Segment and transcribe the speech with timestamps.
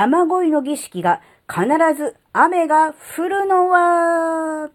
[0.00, 1.20] 雨乞いの儀式が
[1.52, 1.66] 必
[1.96, 4.70] ず雨が降るのは、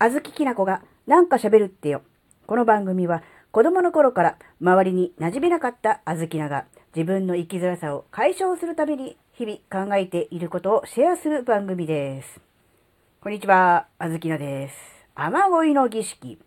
[0.00, 2.02] あずききなこがなんか喋るってよ。
[2.48, 6.64] この番組は子供の頃から周りに馴染めなかったあずきなが
[6.96, 12.40] 自分の生きづらさを解消するために日々考えていることをシェアする番組です。
[13.20, 14.74] こんにちは、あずきなです。
[15.14, 16.40] 雨乞いの儀式。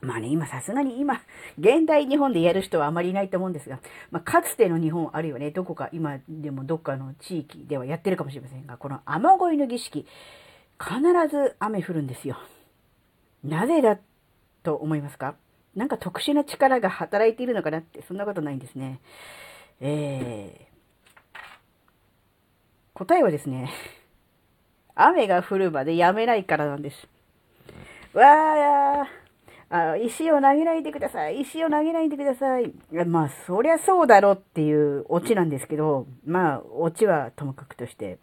[0.00, 1.22] まあね、今さすがに今、
[1.58, 10.06] 現代日本でやる人はあまりいないと思うんですが、まあ、かつての日本、あるいはね、どこか、今でもどっかの地域ではやってるかもしれませんが、この雨乞いの儀式、
[10.78, 12.36] 必ず雨降るんですよ。
[13.42, 13.98] なぜだ
[14.62, 15.34] と思いますか？
[15.74, 19.00] なんか特殊な力が働いているのかなって、そんなことないんですね。
[19.80, 21.38] えー、
[22.92, 23.70] 答えはですね、
[24.94, 27.08] 雨が降るまでやめないからなんです。
[28.12, 29.25] わー
[29.96, 31.40] 石を投げないでください。
[31.40, 32.72] 石を投げないでください。
[33.06, 38.18] まあ、そりゃそうだろっていうオチなんですけど、まあ、オチはともかくとして、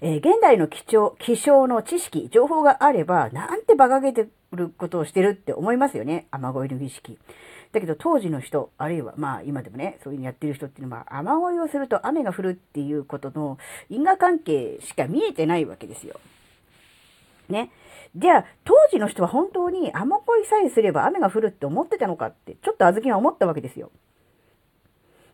[0.00, 6.26] えー、現代の気象、気象の知識、情報があれば、なんて馬鹿げてることをしてるって思いますよね。
[6.30, 7.18] 雨乞いの儀式。
[7.72, 13.58] だけど当時の人、あるいはまあ今でもね、そういうのやってる人っていうのは、雨乞いをすると雨が降るっていうことの
[13.88, 16.20] 因果関係しか見えてないわけですよ。
[17.48, 17.70] ね。
[18.16, 23.90] じゃあ、当時の人は本当に雨乞いさえすれば雨が降るって思ってたのかって、ちょっと小豆は思ったわけですよ。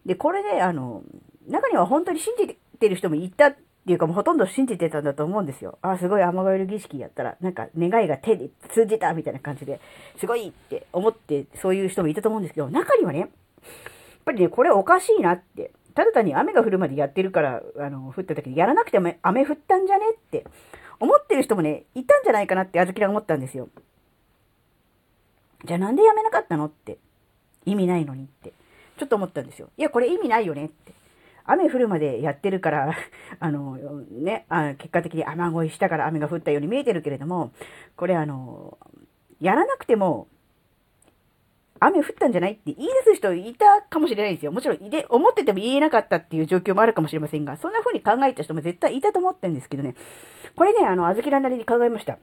[0.05, 1.02] で、これで、あの、
[1.47, 5.78] 中には本当に信じてる人もいたっていうか、もうほとんど信じてたんだと思うんですよ。
[5.80, 9.80] あ、すごい雨乞いの儀式やったら、なんか願いが手で通じたみたいな感じで、
[10.19, 13.28] すごいって思って、そういう人もいたと思うんですけど、中にはね、やっ
[14.24, 15.70] ぱりね、これおかしいなって。
[15.94, 20.46] ただ単に雨が降るまでやってるから、あの、降った時にやらなくても雨降ったんじゃねって
[21.03, 23.69] 思ってる人もね、いたんじゃないかなってあずきら思ったんですよ。
[25.64, 26.98] じゃあなんで辞めなかったのって。
[27.64, 28.53] 意味ないのにって。
[28.98, 29.69] ちょっと思ったんですよ。
[29.77, 30.92] いや、これ意味ないよねって。
[31.45, 32.95] 雨降るまでやってるから
[33.41, 33.78] あの、
[34.11, 37.51] ね、あ結果的に雨乞いしたから雨が降ったように見えてるけれども、
[37.96, 38.79] これあの、
[39.41, 40.29] やらなくても
[41.84, 44.52] 雨降ったんじゃないって言い出す人いたかもしれないんですよ。
[44.52, 49.94] もちろん、で、思ってても言えなかったっていう状況もあるかもしれませんが、そんな風に考えた人も絶対いたと思ってるんですけどね。
[50.54, 52.18] これね、あの、あずきらなりに考えました。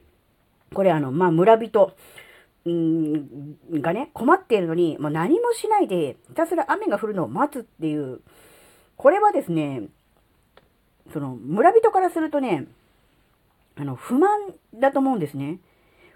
[0.73, 1.93] これあの、まあ、村人、
[2.69, 8.21] んがね、困っているのに、もう何もしないで、ひたすら雨が降るのを待つっていう、
[8.97, 9.83] これはですね、
[11.11, 12.65] その、村人からするとね、
[13.75, 15.59] あの、不満だと思うんですね。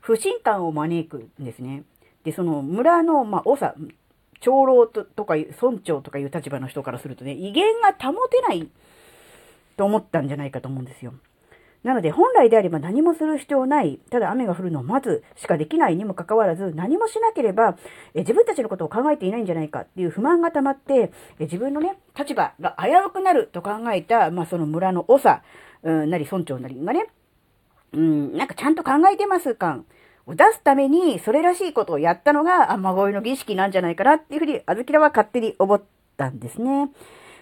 [0.02, 1.84] 不信感を招くんですね。
[2.24, 3.76] で、その村の、まあ、長、
[4.40, 8.70] 長老ととか、村長とかいう立場の人からするとね、威厳が保てない
[9.78, 11.14] と思ったんじゃないかと思うんですよ。
[11.84, 17.78] なので、本来であれば何もする必要ない、ただ雨が降るのを待つしかできないにもかかわらず、何もしなければ、
[18.14, 25.42] え自分たちのことを考えていないんじゃないかっていう不満が溜まって、え自分のね、立場が危うくなると考えた、まあ、その村の長、
[25.84, 27.08] うん、なり村長なりがね、
[27.92, 29.86] うん、なんかちゃんと考えてます感。
[30.26, 35.82] を出すために、それらしいことをやったのが雨乞いの儀式なんじゃないかなっていうふうに、あずきらは勝手に思っ
[36.18, 36.92] たんですね。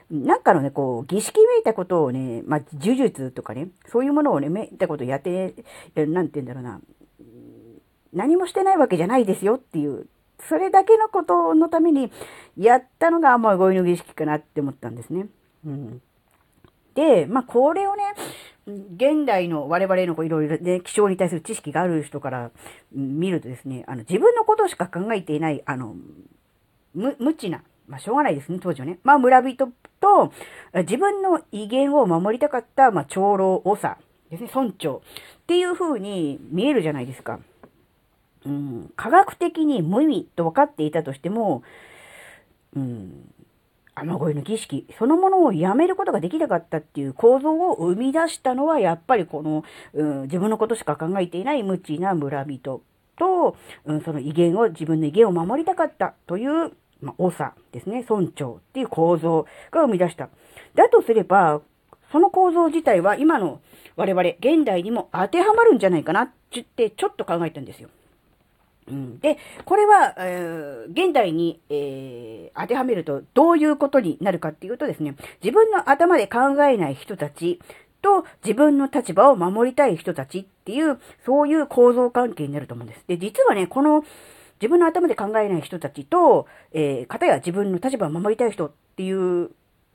[0.10, 5.56] なんかのね、こう、儀式めいたことをね、まあ、呪術とかね、そういうものをね、めいたことをやって、
[5.96, 6.82] なんて言うんだろうな、
[8.14, 10.08] 何もしてないわけじゃないですよっていう、
[10.50, 12.12] それだけのことのために
[12.58, 15.28] やったのが雨乞いの儀式かなって思ったんですね。
[15.66, 16.02] うん。
[16.94, 18.04] で、まあ、これをね、
[18.68, 22.52] 現代の我々のいろいろね、気象に対する知識がある人から
[22.94, 25.96] 見るとですね、あの、自分のことしか考えていない、あの、
[26.94, 29.00] 無、無知な、まあ、しょうがないですね、当時はね。
[29.04, 29.70] まあ、村人
[30.00, 30.32] と、
[30.74, 33.98] 自分の威厳を守りたかった、まあ、長老長
[34.30, 35.02] ですね、村長
[35.42, 37.40] っていう風に見えるじゃないですか。
[38.46, 41.64] うん、科学的に無意味と分かっていたとしても、
[42.76, 43.32] うん、
[43.96, 49.64] 雨乞いの儀式そのものをやめることができなかったっていう構造を生み出したのは、やっぱりこの、
[49.94, 52.82] うん、自分のことしか考えていない無知な村人
[53.18, 60.30] と、うん、その威厳を、自分の威厳を守りたかったという、まあ、長ですね、村長っていう構造が生み出した。
[60.76, 61.62] だとすれば、
[62.12, 63.62] その構造自体は今の
[63.96, 66.30] 我々、現代にも当てはまるんじゃないかなっ
[66.76, 67.90] てちょっと考えたんですよ。
[68.88, 77.60] うん、で、これは、えー、現代に、えー、当てはめるとどういうことになるかっていうとですね、自分の頭で考えない人たち
[78.02, 83.04] と自分の立場を守りたい人たちっていう、そういう構造関係になると思うんです。
[83.08, 84.04] で、実はね、この
[84.60, 89.52] 自分の頭で考えない人たちと、えー、方や自分の立場を守りたい人っていう、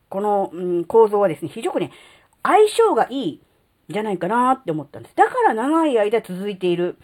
[0.09, 1.93] この、うん、構造はですね、非常にね、
[2.43, 3.41] 相性がいい
[3.89, 5.17] じゃないかなって思ったんです。
[5.17, 6.97] だから長い間続いている。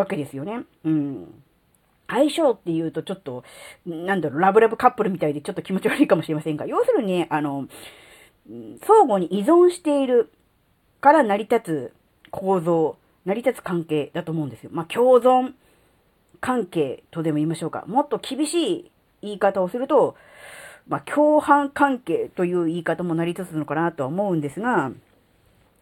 [0.00, 0.64] わけですよね。
[0.84, 1.42] うん。
[2.08, 3.44] 相性っていうとちょっと、
[3.86, 7.68] なんだろう、ラブラブカップルみたいでちょっと気持ち悪いかもしれませんが、要するにね、あの、
[8.84, 10.32] 相互に依存している
[11.00, 11.92] から成り立つ
[12.30, 14.70] 構造、成り立つ関係だと思うんですよ。
[14.72, 15.52] まあ、共存
[16.40, 17.84] 関係とでも言いましょうか。
[17.86, 18.90] もっと厳しい
[19.22, 20.16] 言い方をすると、
[20.88, 24.90] まあ、共犯関係という言い方も成り立つのかなとは思うんですが、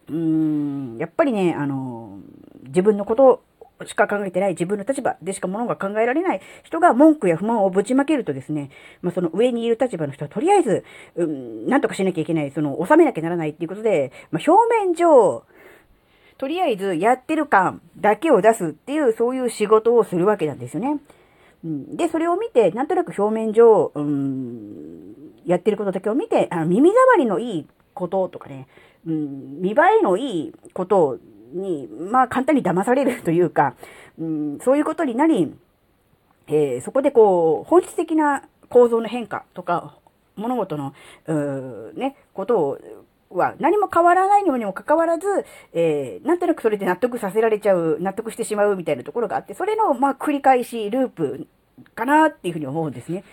[0.09, 2.19] うーん、やっぱりね、あの、
[2.63, 3.41] 自分のこと
[3.85, 8.69] しか考えてない自分の立場でしかものが考えられない人が文句や不満をぶちまけるとですね、
[9.01, 10.83] まあ、その上にいる立場の人はとりあえず、
[11.15, 15.43] うん、なんとかしなきゃいけない、その収めなきゃならないっていうことで、まあ、表面上、
[16.37, 20.99] とりあえずやってる感だけを出すっていう、そういう仕事をするわけなんですよね。
[21.63, 25.13] で、それを見て、なんとなく表面上、うん、
[25.45, 28.67] やってることだけを見て、あの耳障りのいいこととかね、
[29.05, 31.17] うん、見栄えのいいことを
[31.53, 33.75] に、まあ簡単に騙されるというか、
[34.19, 35.53] うん、そういうことになり、
[36.47, 39.95] えー、そこでこう、本質的な構造の変化とか、
[40.35, 40.93] 物事の、
[41.27, 42.79] うね、ことを
[43.29, 45.27] は何も変わらないのにもかかわらず、
[45.73, 51.47] えー、なんとなくそれで納得させられちゃう、納得してしまうみたいなところがあって、それの、まあ、繰り返し、ループ
[51.95, 53.23] かなっていうふうに思うんですね。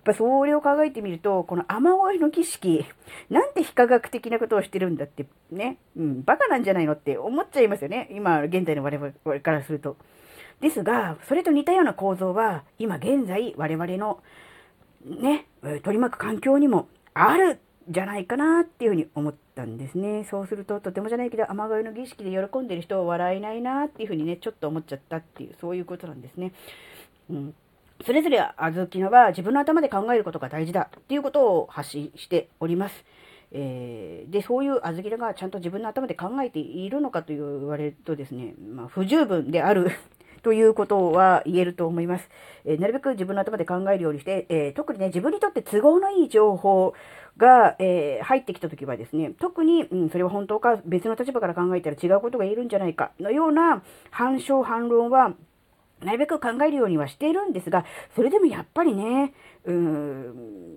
[0.00, 2.86] やっぱそれを考えてみると、この雨乞いの儀式、
[3.28, 8.08] なんて非科学的なことをしてるんだってね、うん、バカなんじゃないのって思っちゃいますよね。
[8.12, 9.96] 今、現在の我々からすると。
[10.60, 14.22] ですが、それと似たような構造は、今現在我々の
[15.04, 20.24] ね、取り巻く環境にもあるじゃないかなっていうふうに思ったんですね。
[20.30, 26.52] そうすると、とてもじゃないけど、雨乞いの儀式で喜んでる人を笑えないなっていうふうにね、ちょっと思っちゃったっていう、そういうことなんですね。
[27.28, 27.54] うん。
[28.04, 33.04] それぞれあずきのは自分の頭で考えることが大事だっていうことを発信しております。
[33.52, 39.90] えー、で、そういうあずきらがちゃんと自分の頭で考えているのかと言われるとですね、まあ、不十分である
[40.42, 42.30] ということは言えると思います。
[42.64, 46.94] えー、なるべく自分の頭で考えるようにして、えー、特にね、自分にとって都合のいい情報
[47.36, 55.34] が、えー、入ってきたときはですね、特に、うん、それは本当か別の立場から考えたら違うことが言えるんじゃないかのような反証反論は、
[56.04, 60.70] なるべく考えるようにはしているんですが、それでもやっぱりね、うーん、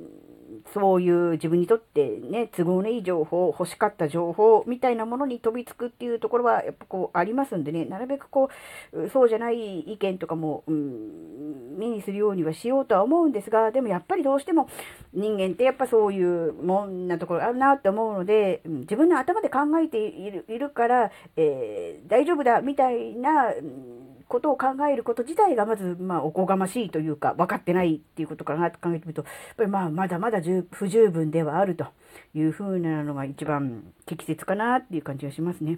[0.73, 8.49] そういう自分にとってね、都合のいい情報、欲しかった情報みたいなものに飛びつくっていうところはやっぱこうありますんでね、なるべくこ
[8.91, 14.69] う、そうじゃない意見とかも、うん、目にするようにはしようとは思うんですが、でもやっぱりどうしても
[15.13, 30.41] 人間ってやっぱそういうもんなところあるなって思うので、自分の頭で考えているいるから、えー、大丈夫だみたいな、うんことを考えること自体がまず、まあ、おこがましいというか、分かってないっていうことかなと考えてみると、やっぱりまあ、まだまだ
[30.71, 31.85] 不十分ではあると
[32.33, 35.77] いうふうなのが一番適切かなっていう感じがしますね。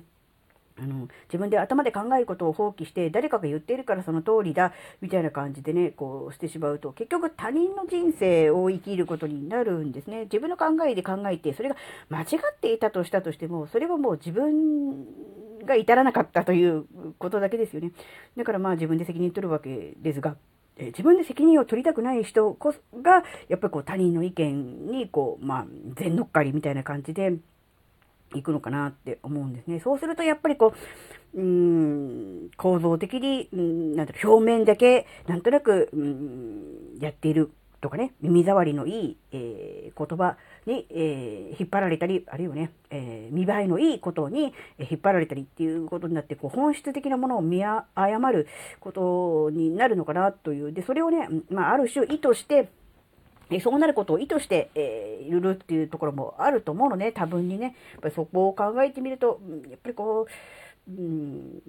[0.78, 10.24] あの、自分で頭で考えることを放棄して、誰かが言っているからその通りだ、みたいな感じでね、こうしてしまうと、結局他人の人生を生きることになるんですね。
[10.24, 11.76] 自分の考えで考えて、それが
[12.10, 15.06] 間違っていたとしたとしても、それはもう自分
[15.66, 16.86] が至らなかったという
[17.18, 17.92] ことだけですよね。
[18.38, 20.36] だからまあ自分で責任取るわけですが、
[20.78, 25.66] え自分で責任を取りたくない人こそが、やっぱりこう他人の意見にこう、まあ、
[25.96, 27.34] 全乗っかりみたいな感じで
[28.34, 29.80] 行くのかなって思うんですね。
[29.80, 30.74] そうするとやっぱりこ
[31.34, 37.52] う、うん、構造的に、うん、なんて表面だけ、なんとなく、うん、やっている
[37.86, 48.48] とかね、耳障りのいい、えー、言葉に、えー、引っ張られたり、あるいはね、えー、見栄えのいいことに引っ張られたりっていうことになって、こう本質的なものを見誤る
[48.80, 50.74] ことになるのかなという。
[50.74, 52.72] で、それをね、まあ、ある種意図して、
[53.62, 57.76] そうなることを意図して、えー、いるっていうところもあると思うのね、多分にね。
[57.94, 59.40] やっぱりそこを考えてみると、
[59.70, 60.26] やっぱりこ
[60.88, 61.62] う、うん、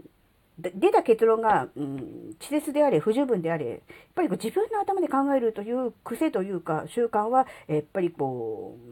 [0.58, 3.78] 出た結論が、うん、稚拙であれ、不十分であれ、やっ
[4.14, 8.86] ぱりこう自分の頭で考えるという癖というか、習慣は、やっぱりこう、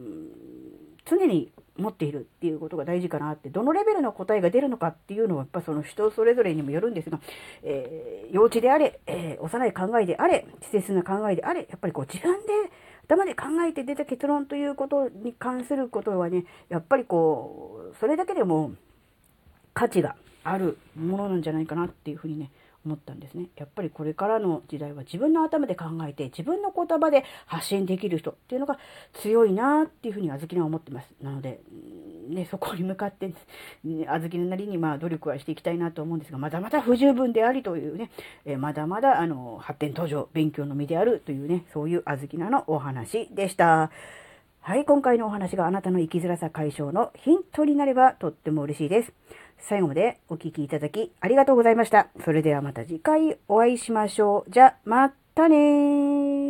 [1.05, 7.19] 常に持っているっていうことが大事かなって、どのレベルの答えが出るのかっていうのは、やっぱその人それぞれにもよるんですが、
[7.63, 12.53] えー、幼稚であれ、えー、幼い考えであれ、稚拙な考えであれ、やっぱりこう自分で
[13.07, 18.71] 頭で考えて出た結論ということに関することはね、やっぱりこう、それだけでも
[19.73, 22.51] 価値があるものなんじゃないかなっていうふうにね、
[22.85, 23.47] 思ったんですね。
[23.57, 28.77] やっぱりこれからの時代は自分の頭で考えて自分の言葉で発信できる人っていうのが
[29.13, 31.07] 強いなっていうふうにあずきは思ってます。
[31.21, 31.61] なので、
[32.29, 33.33] ね、そこに向かって、
[33.83, 38.11] ね、あずきのなりにまあ努力はしていきたいなと思うんですが、まだまだ不十分でありというね、
[38.45, 43.91] えまだまだあの発展途上、勉強の身であるというね、そういうあずきなのお話でした。
[44.67, 49.13] はい、今回のお話があなたの生きづらさ解消のヒントになればとっても嬉しいです。
[49.59, 52.07] 最後までお聴きいただきありがとうございました。
[52.25, 54.49] それではまた次回お会いしましょう。
[54.49, 56.44] じゃ、またねー。